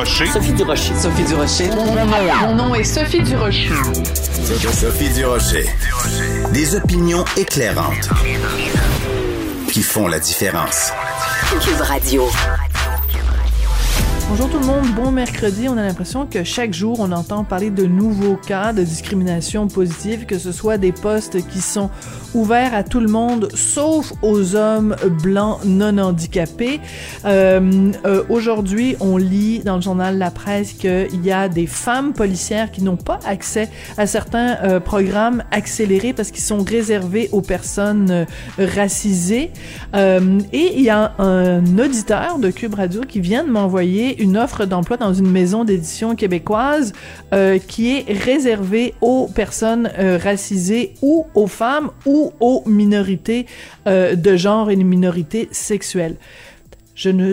[0.00, 0.26] Durocher.
[0.28, 0.94] Sophie Durocher.
[0.96, 1.70] Sophie Durocher.
[2.40, 3.68] Mon nom est Sophie Durocher.
[4.72, 5.66] Sophie Durocher.
[6.54, 8.08] Des opinions éclairantes
[9.70, 10.90] qui font la différence.
[11.60, 12.24] Cube Radio.
[14.30, 15.68] Bonjour tout le monde, bon mercredi.
[15.68, 20.24] On a l'impression que chaque jour, on entend parler de nouveaux cas de discrimination positive,
[20.24, 21.90] que ce soit des postes qui sont
[22.34, 26.80] ouverts à tout le monde, sauf aux hommes blancs non handicapés.
[27.24, 32.12] Euh, euh, Aujourd'hui, on lit dans le journal La Presse qu'il y a des femmes
[32.12, 37.42] policières qui n'ont pas accès à certains euh, programmes accélérés parce qu'ils sont réservés aux
[37.42, 38.24] personnes euh,
[38.58, 39.50] racisées.
[39.94, 44.36] Euh, et il y a un auditeur de Cube Radio qui vient de m'envoyer une
[44.36, 46.92] offre d'emploi dans une maison d'édition québécoise
[47.68, 53.46] qui est réservée aux personnes racisées ou aux femmes ou aux minorités
[53.86, 56.16] euh, de genre et les minorités sexuelles.
[56.94, 57.32] Je ne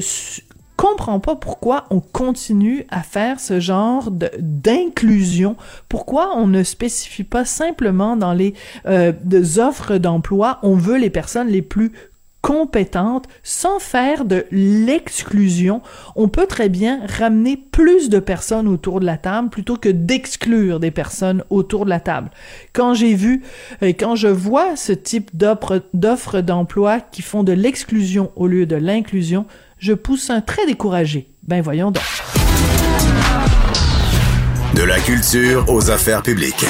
[0.78, 5.58] comprends pas pourquoi on continue à faire ce genre d'inclusion.
[5.90, 8.54] Pourquoi on ne spécifie pas simplement dans les
[8.86, 9.12] euh,
[9.58, 11.92] offres d'emploi, on veut les personnes les plus
[12.42, 15.82] compétentes sans faire de l'exclusion.
[16.16, 20.80] On peut très bien ramener plus de personnes autour de la table plutôt que d'exclure
[20.80, 22.30] des personnes autour de la table.
[22.74, 23.44] Quand j'ai vu,
[23.84, 28.66] euh, quand je vois ce type d'offres d'offres d'emploi qui font de l'exclusion au lieu
[28.66, 29.46] de l'inclusion,
[29.80, 31.30] je pousse un trait découragé.
[31.44, 32.04] Ben voyons donc.
[34.76, 36.66] De la culture aux affaires publiques.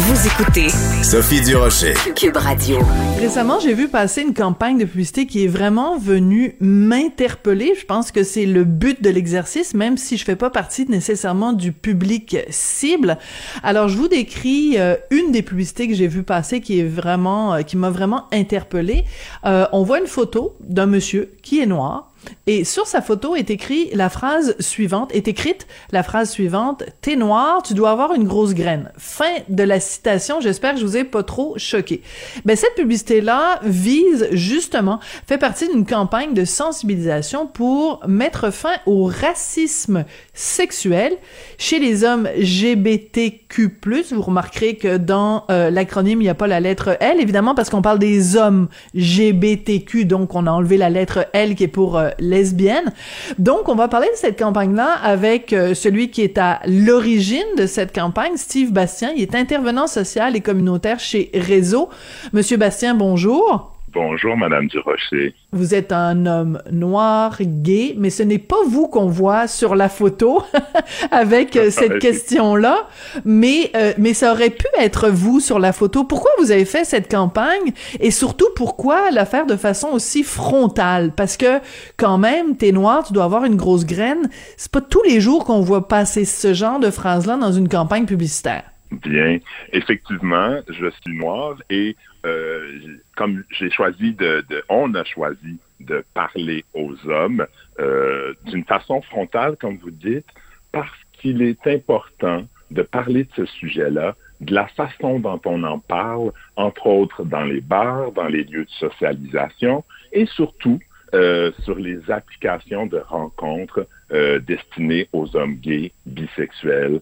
[0.00, 0.68] Vous écoutez
[1.02, 1.94] Sophie Durocher.
[2.14, 2.78] Cube Radio.
[3.18, 7.74] Récemment, j'ai vu passer une campagne de publicité qui est vraiment venue m'interpeller.
[7.74, 11.52] Je pense que c'est le but de l'exercice, même si je fais pas partie nécessairement
[11.52, 13.18] du public cible.
[13.64, 17.54] Alors, je vous décris euh, une des publicités que j'ai vu passer qui est vraiment,
[17.54, 19.04] euh, qui m'a vraiment interpellée.
[19.46, 22.07] Euh, on voit une photo d'un monsieur qui est noir.
[22.46, 27.16] Et sur sa photo est écrit la phrase suivante, est écrite la phrase suivante, t'es
[27.16, 28.90] noir, tu dois avoir une grosse graine.
[28.96, 32.02] Fin de la citation, j'espère que je vous ai pas trop choqué.
[32.44, 39.04] Ben, cette publicité-là vise justement, fait partie d'une campagne de sensibilisation pour mettre fin au
[39.04, 41.12] racisme sexuel
[41.58, 43.78] chez les hommes LGBTQ+.
[44.10, 47.70] Vous remarquerez que dans euh, l'acronyme, il n'y a pas la lettre L, évidemment, parce
[47.70, 51.96] qu'on parle des hommes LGBTQ, donc on a enlevé la lettre L qui est pour
[51.96, 52.92] euh, lesbienne.
[53.38, 57.66] Donc, on va parler de cette campagne-là avec euh, celui qui est à l'origine de
[57.66, 59.12] cette campagne, Steve Bastien.
[59.16, 61.88] Il est intervenant social et communautaire chez Réseau.
[62.32, 63.77] Monsieur Bastien, bonjour.
[63.92, 65.34] Bonjour, Madame Durocher.
[65.52, 69.88] Vous êtes un homme noir, gay, mais ce n'est pas vous qu'on voit sur la
[69.88, 70.42] photo
[71.10, 72.86] avec euh, cette question-là,
[73.24, 76.04] mais euh, mais ça aurait pu être vous sur la photo.
[76.04, 77.72] Pourquoi vous avez fait cette campagne?
[77.98, 81.12] Et surtout pourquoi la faire de façon aussi frontale?
[81.16, 81.60] Parce que
[81.96, 84.28] quand même, t'es noir, tu dois avoir une grosse graine.
[84.58, 88.04] C'est pas tous les jours qu'on voit passer ce genre de phrase-là dans une campagne
[88.04, 88.64] publicitaire.
[88.90, 89.38] Bien,
[89.72, 91.94] effectivement, je suis noir et
[92.24, 92.80] euh,
[93.18, 97.44] comme j'ai choisi de, on a choisi de parler aux hommes
[97.80, 100.28] euh, d'une façon frontale, comme vous dites,
[100.70, 105.80] parce qu'il est important de parler de ce sujet-là, de la façon dont on en
[105.80, 110.78] parle, entre autres dans les bars, dans les lieux de socialisation, et surtout
[111.12, 117.00] euh, sur les applications de rencontres euh, destinées aux hommes gays, bisexuels,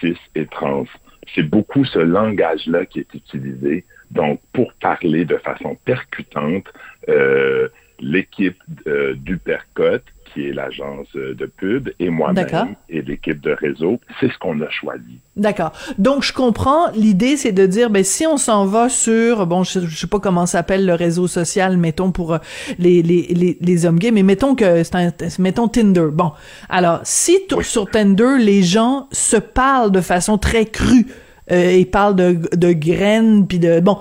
[0.00, 0.86] cis et trans.
[1.32, 3.84] C'est beaucoup ce langage-là qui est utilisé.
[4.14, 6.66] Donc, pour parler de façon percutante,
[7.08, 7.68] euh,
[8.00, 10.00] l'équipe euh, du PERCOT
[10.32, 14.68] qui est l'agence de pub, et moi-même et l'équipe de réseau, c'est ce qu'on a
[14.68, 15.20] choisi.
[15.36, 15.72] D'accord.
[15.98, 16.90] Donc je comprends.
[16.90, 20.18] L'idée c'est de dire, ben si on s'en va sur, bon, je, je sais pas
[20.18, 22.38] comment s'appelle le réseau social, mettons pour euh,
[22.80, 26.08] les les les, les hommes gays, mais mettons que c'est un, mettons Tinder.
[26.12, 26.32] Bon,
[26.68, 31.06] alors si sur Tinder les gens se parlent de façon très crue
[31.50, 33.98] euh, et parlent de de graines puis de bon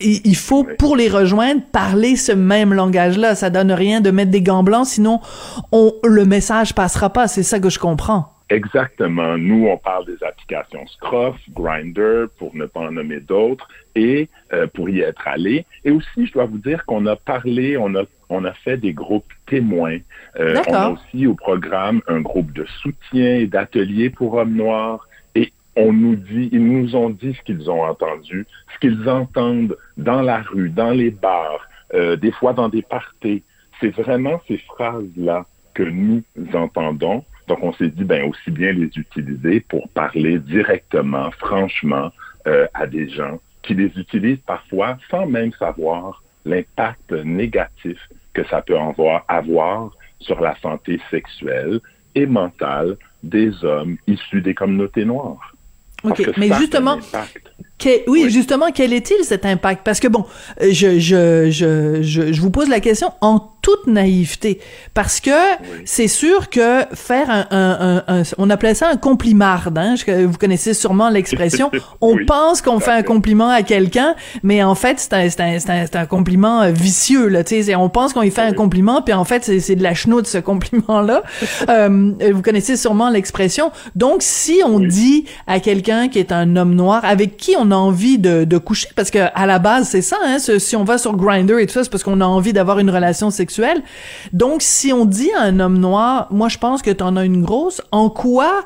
[0.00, 3.34] il faut, pour les rejoindre, parler ce même langage-là.
[3.34, 5.20] Ça donne rien de mettre des gants blancs, sinon
[5.72, 7.28] on, le message passera pas.
[7.28, 8.32] C'est ça que je comprends.
[8.48, 9.36] Exactement.
[9.36, 13.66] Nous, on parle des applications Scruff, Grinder, pour ne pas en nommer d'autres,
[13.96, 15.66] et euh, pour y être allé.
[15.84, 18.92] Et aussi, je dois vous dire qu'on a parlé, on a, on a fait des
[18.92, 19.98] groupes témoins.
[20.38, 25.08] Euh, on a aussi au programme un groupe de soutien et d'ateliers pour hommes noirs
[25.76, 30.22] on nous dit, ils nous ont dit ce qu'ils ont entendu, ce qu'ils entendent dans
[30.22, 33.42] la rue, dans les bars, euh, des fois dans des parties.
[33.80, 36.22] C'est vraiment ces phrases-là que nous
[36.54, 37.24] entendons.
[37.48, 42.10] Donc, on s'est dit, ben, aussi bien les utiliser pour parler directement, franchement,
[42.46, 47.98] euh, à des gens qui les utilisent parfois sans même savoir l'impact négatif
[48.32, 48.76] que ça peut
[49.28, 49.90] avoir,
[50.20, 51.80] sur la santé sexuelle
[52.14, 55.55] et mentale des hommes issus des communautés noires.
[56.06, 56.98] OK, mais justement,
[58.06, 59.82] oui, justement, quel est-il cet impact?
[59.84, 60.24] Parce que bon,
[60.60, 64.60] je, je, je, je, vous pose la question en toute naïveté,
[64.94, 65.30] parce que
[65.84, 70.72] c'est sûr que faire un, un, un, on appelait ça un complimarde, hein, vous connaissez
[70.72, 71.70] sûrement l'expression.
[72.00, 74.14] On pense qu'on fait un compliment à quelqu'un,
[74.44, 77.74] mais en fait c'est un, c'est un, un, un, compliment euh, vicieux là, tu sais.
[77.74, 80.38] On pense qu'on y fait un compliment, puis en fait c'est de la chenoute ce
[80.38, 81.24] compliment-là.
[81.68, 83.72] euh, vous connaissez sûrement l'expression.
[83.96, 87.70] Donc si on dit à quelqu'un qui est un homme noir avec qui on on
[87.70, 90.84] a envie de, de coucher, parce que à la base, c'est ça, hein, si on
[90.84, 93.82] va sur Grinder et tout ça, c'est parce qu'on a envie d'avoir une relation sexuelle.
[94.32, 97.42] Donc, si on dit à un homme noir, moi, je pense que t'en as une
[97.42, 98.64] grosse, en quoi,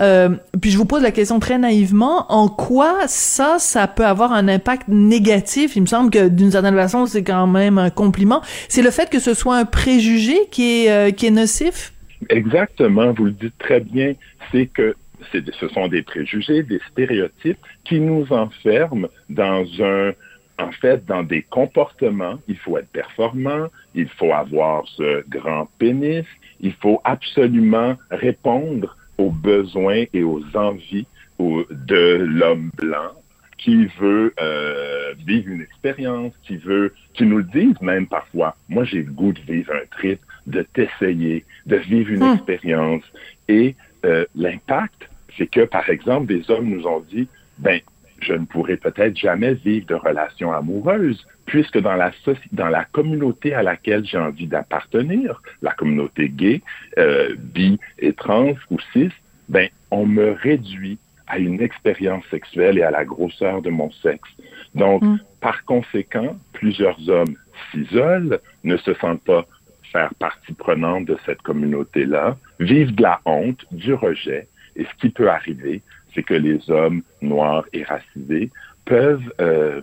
[0.00, 4.32] euh, puis je vous pose la question très naïvement, en quoi ça, ça peut avoir
[4.32, 5.76] un impact négatif?
[5.76, 8.42] Il me semble que d'une certaine façon, c'est quand même un compliment.
[8.68, 11.92] C'est le fait que ce soit un préjugé qui est, euh, qui est nocif?
[12.28, 14.14] Exactement, vous le dites très bien.
[14.50, 14.94] C'est que
[15.32, 20.12] ce sont des préjugés, des stéréotypes qui nous enferment dans un,
[20.58, 22.38] en fait, dans des comportements.
[22.48, 26.26] Il faut être performant, il faut avoir ce grand pénis,
[26.60, 31.06] il faut absolument répondre aux besoins et aux envies
[31.38, 33.12] de l'homme blanc
[33.58, 38.56] qui veut euh, vivre une expérience, qui veut, qui nous le disent même parfois.
[38.68, 42.34] Moi, j'ai le goût de vivre un trip, de t'essayer, de vivre une hmm.
[42.34, 43.04] expérience.
[43.48, 47.28] Et euh, l'impact c'est que, par exemple, des hommes nous ont dit,
[47.58, 47.80] ben,
[48.20, 52.12] je ne pourrai peut-être jamais vivre de relations amoureuses, puisque dans la,
[52.52, 56.62] dans la communauté à laquelle j'ai envie d'appartenir, la communauté gay,
[56.98, 59.10] euh, bi et trans ou cis,
[59.48, 64.28] ben, on me réduit à une expérience sexuelle et à la grosseur de mon sexe.
[64.74, 65.18] Donc, mm.
[65.40, 67.36] par conséquent, plusieurs hommes
[67.70, 69.46] s'isolent, ne se sentent pas
[69.92, 75.10] faire partie prenante de cette communauté-là, vivent de la honte, du rejet, et ce qui
[75.10, 75.82] peut arriver,
[76.14, 78.50] c'est que les hommes noirs et racisés
[78.84, 79.82] peuvent, euh,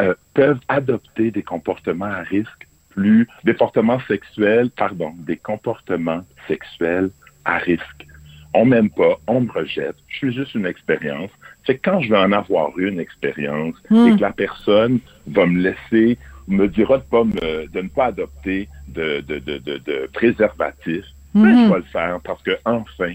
[0.00, 7.10] euh, peuvent adopter des comportements à risque plus, des comportements sexuels, pardon, des comportements sexuels
[7.44, 8.06] à risque.
[8.52, 11.30] On m'aime pas, on me rejette, je suis juste une expérience.
[11.66, 14.08] C'est quand je vais en avoir une expérience hmm.
[14.08, 16.18] et que la personne va me laisser,
[16.48, 21.04] me dira de, pas me, de ne pas adopter de, de, de, de, de préservatif,
[21.34, 21.70] ben, je hmm.
[21.70, 23.14] vais le faire parce que enfin,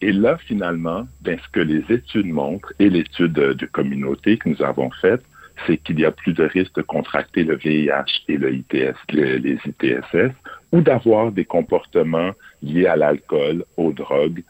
[0.00, 4.62] et là, finalement, ben, ce que les études montrent et l'étude de, communauté que nous
[4.62, 5.22] avons faite,
[5.66, 9.58] c'est qu'il y a plus de risques de contracter le VIH et le ITS, les
[9.66, 10.32] ITSS,
[10.70, 12.30] ou d'avoir des comportements
[12.62, 14.44] liés à l'alcool, aux drogues,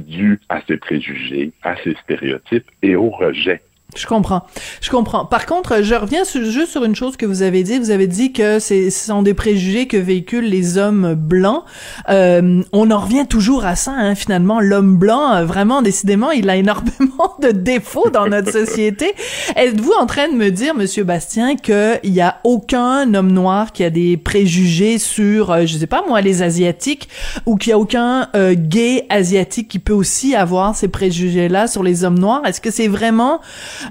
[0.00, 3.62] dus à ces préjugés, à ces stéréotypes et au rejet
[3.96, 4.42] je comprends.
[4.80, 5.24] Je comprends.
[5.24, 7.78] Par contre, je reviens juste sur une chose que vous avez dit.
[7.78, 11.64] Vous avez dit que ce sont des préjugés que véhiculent les hommes blancs.
[12.08, 14.60] Euh, on en revient toujours à ça, hein, finalement.
[14.60, 19.12] L'homme blanc, euh, vraiment, décidément, il a énormément de défauts dans notre société.
[19.56, 23.84] Êtes-vous en train de me dire, Monsieur Bastien, qu'il y a aucun homme noir qui
[23.84, 27.08] a des préjugés sur, euh, je sais pas moi, les asiatiques,
[27.46, 31.82] ou qu'il y a aucun euh, gay asiatique qui peut aussi avoir ces préjugés-là sur
[31.82, 32.42] les hommes noirs?
[32.46, 33.40] Est-ce que c'est vraiment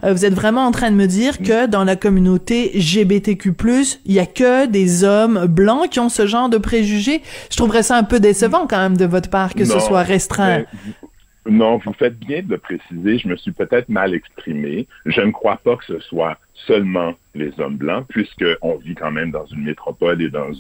[0.03, 3.53] euh, vous êtes vraiment en train de me dire que dans la communauté GBTQ+,
[4.05, 7.21] il y a que des hommes blancs qui ont ce genre de préjugés.
[7.49, 10.63] Je trouverais ça un peu décevant quand même de votre part que ce soit restreint.
[11.49, 13.17] Non, vous faites bien de le préciser.
[13.17, 14.87] Je me suis peut-être mal exprimé.
[15.05, 16.37] Je ne crois pas que ce soit
[16.67, 20.51] seulement les hommes blancs, puisqu'on vit quand même dans une métropole et dans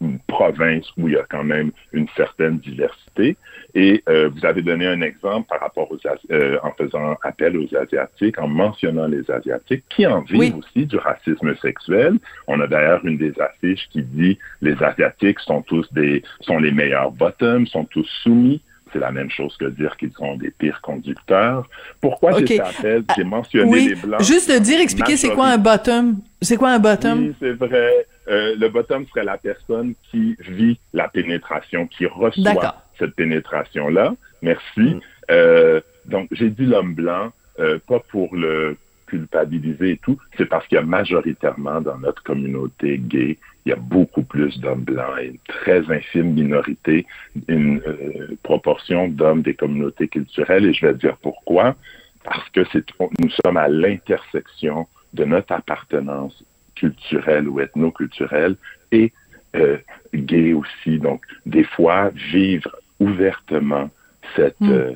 [0.00, 3.36] une province où il y a quand même une certaine diversité.
[3.74, 5.98] Et euh, vous avez donné un exemple par rapport aux
[6.30, 10.96] euh, en faisant appel aux Asiatiques, en mentionnant les Asiatiques, qui en vivent aussi du
[10.96, 12.18] racisme sexuel.
[12.48, 16.72] On a d'ailleurs une des affiches qui dit les Asiatiques sont tous des sont les
[16.72, 18.62] meilleurs bottoms, sont tous soumis
[18.96, 21.68] c'est la même chose que dire qu'ils sont des pires conducteurs.
[22.00, 23.02] Pourquoi j'ai fait?
[23.16, 24.22] J'ai mentionné les Blancs.
[24.22, 26.16] Juste de dire, expliquer c'est quoi un bottom.
[26.40, 27.18] C'est quoi un bottom?
[27.20, 28.06] Oui, c'est vrai.
[28.28, 34.14] Euh, le bottom serait la personne qui vit la pénétration, qui reçoit cette pénétration-là.
[34.42, 34.80] Merci.
[34.80, 35.00] Mm.
[35.30, 38.76] Euh, donc, j'ai dit l'homme blanc, euh, pas pour le
[39.06, 43.72] culpabiliser et tout, c'est parce qu'il y a majoritairement dans notre communauté gay il y
[43.72, 47.04] a beaucoup plus d'hommes blancs et une très infime minorité,
[47.48, 50.66] une euh, proportion d'hommes des communautés culturelles.
[50.66, 51.74] Et je vais dire pourquoi.
[52.22, 52.84] Parce que c'est,
[53.20, 56.44] nous sommes à l'intersection de notre appartenance
[56.76, 58.54] culturelle ou ethno-culturelle
[58.92, 59.12] et
[59.56, 59.78] euh,
[60.14, 61.00] gay aussi.
[61.00, 62.70] Donc, des fois, vivre
[63.00, 63.90] ouvertement
[64.36, 64.70] cette hmm.
[64.70, 64.92] euh,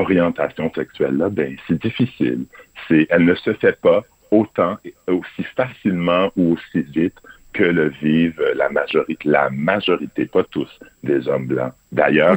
[0.00, 2.44] orientation sexuelle-là, ben, c'est difficile.
[2.88, 4.76] C'est, elle ne se fait pas autant,
[5.08, 7.16] aussi facilement ou aussi vite
[7.52, 10.68] que le vivent la majorité, la majorité, pas tous,
[11.02, 11.72] des hommes blancs.
[11.90, 12.36] D'ailleurs,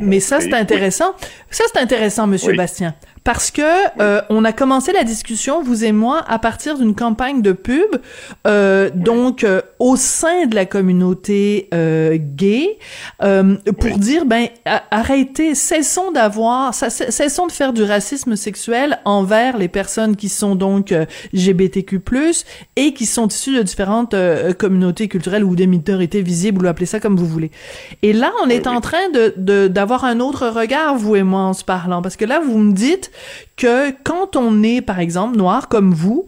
[0.00, 1.16] Mais ça, c'est intéressant.
[1.50, 2.94] Ça, c'est intéressant, Monsieur Bastien
[3.28, 3.60] parce que
[4.00, 8.00] euh, on a commencé la discussion vous et moi à partir d'une campagne de pub
[8.46, 12.78] euh, donc euh, au sein de la communauté euh, gay
[13.22, 14.48] euh, pour dire ben
[14.90, 20.94] arrêtez cessons d'avoir cessons de faire du racisme sexuel envers les personnes qui sont donc
[21.34, 22.00] LGBTQ+
[22.76, 24.16] et qui sont issues de différentes
[24.56, 27.50] communautés culturelles ou des minorités visibles ou appelez ça comme vous voulez.
[28.00, 31.52] Et là on est en train de d'avoir un autre regard vous et moi en
[31.52, 32.00] se parlant.
[32.00, 33.10] Parce que là vous me dites
[33.56, 36.26] que quand on est, par exemple, noir comme vous,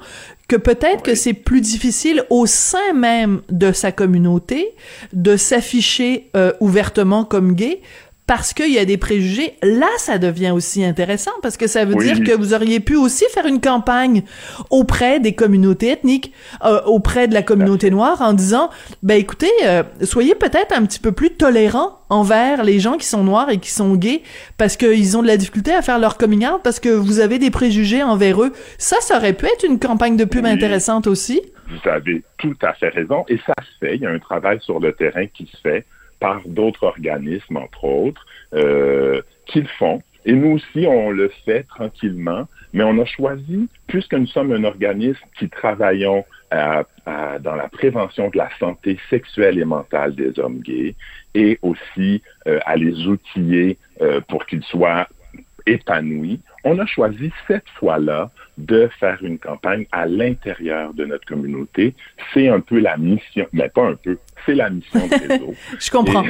[0.48, 4.74] que peut-être que c'est plus difficile au sein même de sa communauté
[5.12, 7.82] de s'afficher euh, ouvertement comme gay
[8.30, 11.96] parce qu'il y a des préjugés, là, ça devient aussi intéressant parce que ça veut
[11.96, 14.22] dire que vous auriez pu aussi faire une campagne
[14.70, 16.32] auprès des communautés ethniques,
[16.64, 18.70] euh, auprès de la communauté noire, en disant,
[19.02, 23.24] ben écoutez, euh, soyez peut-être un petit peu plus tolérants envers les gens qui sont
[23.24, 24.22] noirs et qui sont gays
[24.58, 27.40] parce qu'ils ont de la difficulté à faire leur coming out parce que vous avez
[27.40, 28.52] des préjugés envers eux.
[28.78, 31.42] Ça, ça aurait pu être une campagne de pub intéressante aussi.
[31.68, 33.96] Vous avez tout à fait raison et ça se fait.
[33.96, 35.84] Il y a un travail sur le terrain qui se fait
[36.20, 38.24] par d'autres organismes, entre autres,
[38.54, 40.02] euh, qui le font.
[40.26, 44.64] Et nous aussi, on le fait tranquillement, mais on a choisi, puisque nous sommes un
[44.64, 50.94] organisme qui travaillons dans la prévention de la santé sexuelle et mentale des hommes gays,
[51.34, 55.08] et aussi euh, à les outiller euh, pour qu'ils soient
[55.66, 61.94] épanouis, on a choisi cette fois-là de faire une campagne à l'intérieur de notre communauté.
[62.32, 65.54] C'est un peu la mission, mais pas un peu, c'est la mission de réseau.
[65.78, 66.24] je comprends.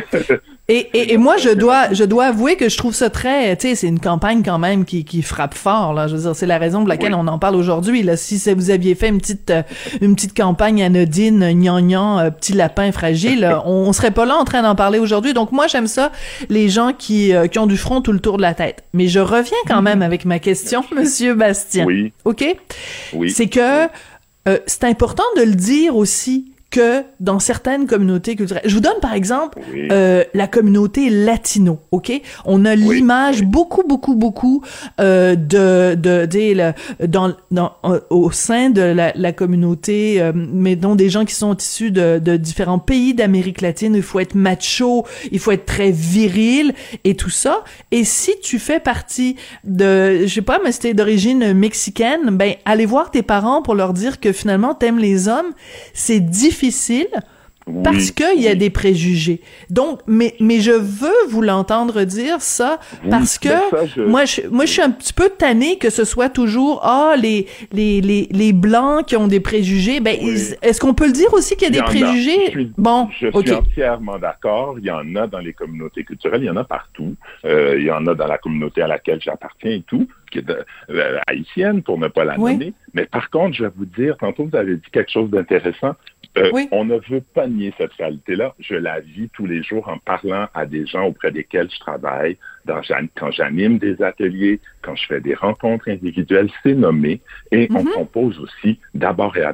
[0.72, 3.66] Et, et, et, moi, je dois, je dois avouer que je trouve ça très, tu
[3.66, 6.06] sais, c'est une campagne quand même qui, qui frappe fort, là.
[6.06, 8.16] Je veux dire, c'est la raison pour laquelle on en parle aujourd'hui, là.
[8.16, 9.62] Si vous aviez fait une petite, euh,
[10.00, 14.44] une petite campagne anodine, gnangnan, euh, petit lapin fragile, on, on, serait pas là en
[14.44, 15.34] train d'en parler aujourd'hui.
[15.34, 16.12] Donc moi, j'aime ça,
[16.48, 18.84] les gens qui, euh, qui ont du front tout le tour de la tête.
[18.92, 21.84] Mais je reviens quand même avec ma question, Monsieur Bastien.
[21.84, 22.12] Oui.
[22.24, 22.44] OK?
[23.14, 23.30] Oui.
[23.30, 23.88] C'est que,
[24.66, 28.62] c'est important de le dire aussi que dans certaines communautés culturelles.
[28.64, 29.58] Je vous donne par exemple
[29.90, 32.12] euh, la communauté latino, ok?
[32.44, 34.62] On a l'image beaucoup, beaucoup, beaucoup
[35.00, 40.76] euh, de, de, de, dans, dans euh, au sein de la, la communauté, euh, mais
[40.76, 43.96] dont des gens qui sont issus de, de différents pays d'Amérique latine.
[43.96, 46.72] Il faut être macho, il faut être très viril
[47.02, 47.64] et tout ça.
[47.90, 49.34] Et si tu fais partie
[49.64, 53.92] de, je sais pas, mais c'était d'origine mexicaine, ben allez voir tes parents pour leur
[53.92, 55.52] dire que finalement t'aimes les hommes.
[55.94, 57.08] C'est difficile difficile
[57.84, 59.40] parce qu'il y a des préjugés.
[59.68, 64.72] Donc, mais, mais je veux vous l'entendre dire ça parce que moi, je, moi, je
[64.72, 69.06] suis un petit peu tannée que ce soit toujours, ah, les, les, les, les blancs
[69.06, 70.00] qui ont des préjugés.
[70.00, 70.16] Ben,
[70.62, 72.70] est-ce qu'on peut le dire aussi qu'il y a des préjugés?
[72.76, 74.76] bon, je suis entièrement d'accord.
[74.78, 77.14] Il y en a dans les communautés culturelles, il y en a partout.
[77.44, 80.50] Euh, il y en a dans la communauté à laquelle j'appartiens et tout qui est
[80.90, 82.72] euh, haïtienne, pour ne pas la nommer.
[82.94, 85.94] Mais par contre, je vais vous dire, tantôt, vous avez dit quelque chose d'intéressant.
[86.38, 88.54] Euh, on ne veut pas nier cette réalité-là.
[88.60, 92.36] Je la vis tous les jours en parlant à des gens auprès desquels je travaille,
[92.66, 92.80] dans,
[93.16, 97.20] quand j'anime des ateliers, quand je fais des rencontres individuelles, c'est nommé.
[97.50, 97.92] Et on mm-hmm.
[97.92, 99.44] compose aussi d'abord et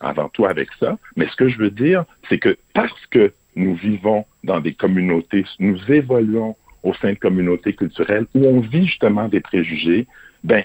[0.00, 0.98] avant tout avec ça.
[1.16, 5.44] Mais ce que je veux dire, c'est que parce que nous vivons dans des communautés,
[5.58, 10.06] nous évoluons au sein de communautés culturelles où on vit justement des préjugés,
[10.44, 10.62] ben,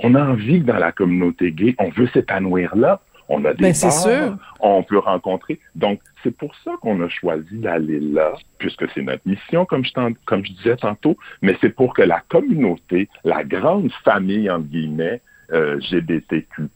[0.00, 3.00] on a envie que dans la communauté gay, on veut s'épanouir là.
[3.28, 4.36] On a des ben, sûr.
[4.60, 5.58] on peut rencontrer.
[5.74, 9.92] Donc, c'est pour ça qu'on a choisi d'aller là, puisque c'est notre mission, comme je,
[10.24, 15.20] comme je disais tantôt, mais c'est pour que la communauté, la grande famille, entre guillemets,
[15.52, 16.68] euh, GBTQ+,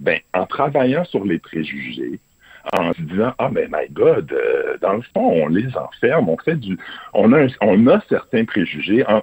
[0.00, 2.18] ben, en travaillant sur les préjugés,
[2.72, 6.36] en se disant ah mais my God, euh, dans le fond on les enferme, on
[6.38, 6.78] fait du,
[7.12, 9.22] on a on a certains préjugés en,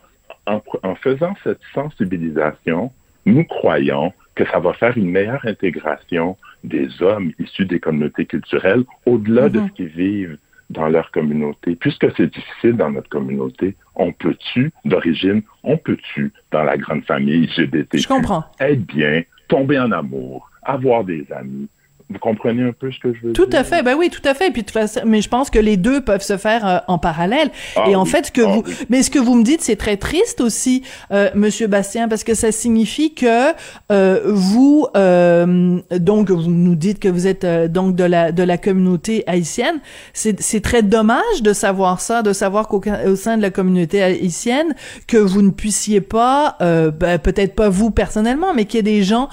[0.83, 2.91] en, faisant cette sensibilisation,
[3.25, 8.85] nous croyons que ça va faire une meilleure intégration des hommes issus des communautés culturelles
[9.05, 9.67] au-delà de mm-hmm.
[9.67, 10.37] ce qu'ils vivent
[10.69, 11.75] dans leur communauté.
[11.75, 17.47] Puisque c'est difficile dans notre communauté, on peut-tu, d'origine, on peut-tu, dans la grande famille
[17.47, 18.45] LGBT, Je comprends.
[18.61, 21.67] être bien, tomber en amour, avoir des amis,
[22.09, 23.51] vous comprenez un peu ce que je veux tout dire?
[23.51, 24.49] Tout à fait, ben oui, tout à fait.
[24.51, 24.65] Puis
[25.05, 27.51] mais je pense que les deux peuvent se faire euh, en parallèle.
[27.75, 29.75] Ah et en fait, ce que ah vous, mais ce que vous me dites, c'est
[29.75, 33.51] très triste aussi, euh, Monsieur Bastien, parce que ça signifie que
[33.91, 38.41] euh, vous, euh, donc vous nous dites que vous êtes euh, donc de la de
[38.41, 39.79] la communauté haïtienne.
[40.13, 42.81] C'est c'est très dommage de savoir ça, de savoir qu'au
[43.15, 44.73] sein de la communauté haïtienne
[45.05, 49.03] que vous ne puissiez pas, ben, peut-être pas vous personnellement, mais qu'il y ait des
[49.03, 49.29] gens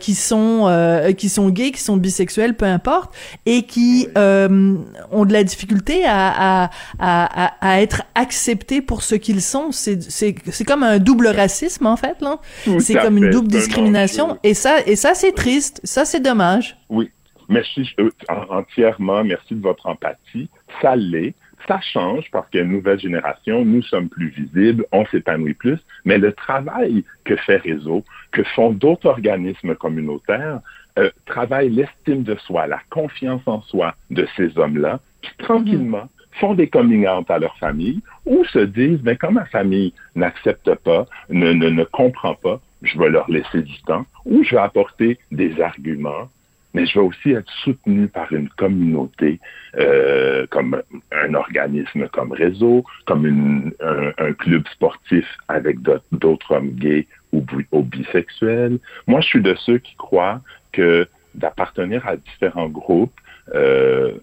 [0.00, 3.14] qui sont qui sont gays, qui sont bisexuels, peu importe,
[3.46, 4.76] et qui euh,
[5.10, 9.70] ont de la difficulté à, à, à, à être acceptés pour ce qu'ils sont.
[9.72, 12.38] C'est comme un double racisme, en fait, là.
[12.78, 14.38] C'est comme une double discrimination.
[14.42, 15.80] Et ça, et ça c'est triste.
[15.84, 16.76] Ça, c'est dommage.
[16.88, 17.10] Oui.
[17.48, 19.24] Merci euh, entièrement.
[19.24, 20.48] Merci de votre empathie.
[20.82, 21.34] Ça l'est.
[21.66, 25.54] Ça change parce qu'il y a une nouvelle génération, nous sommes plus visibles, on s'épanouit
[25.54, 30.60] plus, mais le travail que fait Réseau, que font d'autres organismes communautaires,
[30.98, 36.54] euh, travaillent l'estime de soi, la confiance en soi de ces hommes-là, qui tranquillement font
[36.54, 41.06] des coming out à leur famille ou se disent, ben, comme ma famille n'accepte pas,
[41.30, 45.18] ne, ne, ne comprend pas, je vais leur laisser du temps ou je vais apporter
[45.32, 46.28] des arguments
[46.74, 49.40] mais je vais aussi être soutenu par une communauté,
[49.76, 50.80] euh, comme
[51.12, 55.78] un organisme comme Réseau, comme une, un, un, club sportif avec
[56.12, 58.78] d'autres hommes gays ou, ou, bisexuels.
[59.06, 60.40] Moi, je suis de ceux qui croient
[60.72, 63.18] que d'appartenir à différents groupes,
[63.54, 64.14] euh,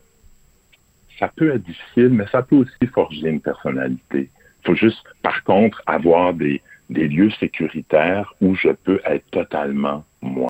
[1.19, 4.29] ça peut être difficile, mais ça peut aussi forger une personnalité.
[4.29, 10.03] Il faut juste, par contre, avoir des, des lieux sécuritaires où je peux être totalement
[10.21, 10.49] moi.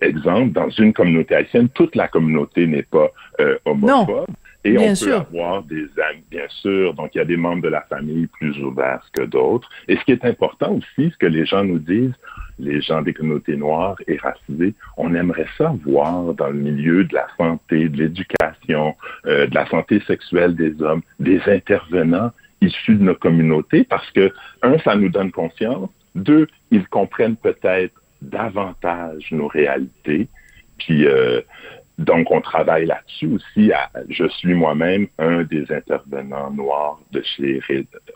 [0.00, 4.26] Exemple, dans une communauté haïtienne, toute la communauté n'est pas euh, homophobe.
[4.64, 6.94] Et on peut avoir des amis, bien sûr.
[6.94, 9.68] Donc, il y a des membres de la famille plus ouverts que d'autres.
[9.88, 12.14] Et ce qui est important aussi, ce que les gens nous disent,
[12.60, 17.14] les gens des communautés noires et racisées, on aimerait ça voir dans le milieu de
[17.14, 18.94] la santé, de l'éducation,
[19.26, 24.32] euh, de la santé sexuelle des hommes, des intervenants issus de nos communautés parce que,
[24.62, 25.90] un, ça nous donne confiance.
[26.14, 30.28] Deux, ils comprennent peut-être davantage nos réalités.
[30.78, 31.40] Puis, euh,
[31.98, 33.70] donc, on travaille là-dessus aussi.
[34.08, 37.60] je suis moi-même un des intervenants noirs de chez,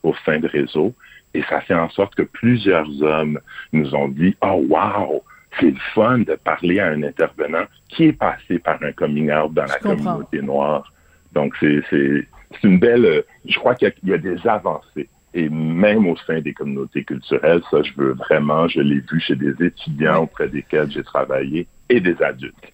[0.03, 0.95] au sein de réseau.
[1.35, 3.39] Et ça fait en sorte que plusieurs hommes
[3.73, 5.23] nous ont dit, oh, wow,
[5.61, 9.53] c'est le fun de parler à un intervenant qui est passé par un coming out
[9.53, 10.93] dans la communauté noire.
[11.33, 12.25] Donc, c'est
[12.63, 17.05] une belle, je crois qu'il y, a des avancées et même au sein des communautés
[17.05, 21.67] culturelles, ça, je veux vraiment, je l'ai vu chez des étudiants auprès desquels j'ai travaillé
[21.91, 22.73] et des adultes.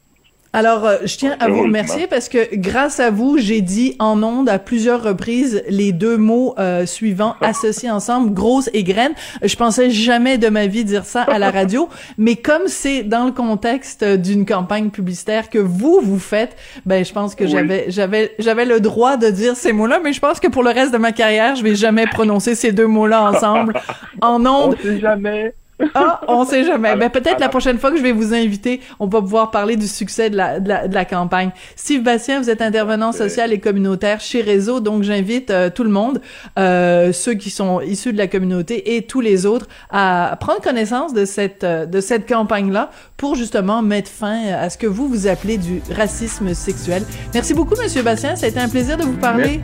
[0.55, 4.23] Alors, euh, je tiens à vous remercier parce que grâce à vous, j'ai dit en
[4.23, 9.13] ondes à plusieurs reprises les deux mots euh, suivants associés ensemble, grosse et graine.
[9.43, 11.89] Je pensais jamais de ma vie dire ça à la radio,
[12.19, 17.13] mais comme c'est dans le contexte d'une campagne publicitaire que vous vous faites, ben je
[17.15, 20.49] pense que j'avais j'avais j'avais le droit de dire ces mots-là, mais je pense que
[20.49, 23.73] pour le reste de ma carrière, je vais jamais prononcer ces deux mots-là ensemble
[24.21, 24.77] en ondes.
[24.79, 25.55] On sait jamais.
[25.95, 26.97] Ah, on sait jamais.
[26.97, 29.87] Ben, peut-être la prochaine fois que je vais vous inviter, on va pouvoir parler du
[29.87, 31.51] succès de la, de la, de la campagne.
[31.77, 35.91] Steve Bastien, vous êtes intervenant social et communautaire chez Réseau, donc j'invite euh, tout le
[35.91, 36.21] monde,
[36.59, 41.13] euh, ceux qui sont issus de la communauté et tous les autres, à prendre connaissance
[41.13, 45.27] de cette, euh, de cette campagne-là pour justement mettre fin à ce que vous, vous
[45.27, 47.03] appelez du racisme sexuel.
[47.35, 48.37] Merci beaucoup, Monsieur Bastien.
[48.37, 49.61] Ça a été un plaisir de vous parler.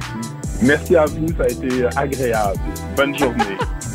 [0.63, 1.29] Merci à vous.
[1.37, 2.61] Ça a été agréable.
[2.97, 3.57] Bonne journée.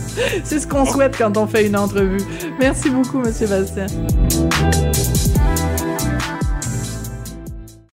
[0.44, 2.22] C'est ce qu'on souhaite quand on fait une entrevue.
[2.60, 3.88] Merci beaucoup, Monsieur Bastien.